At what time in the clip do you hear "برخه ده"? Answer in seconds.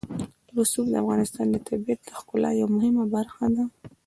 3.15-3.63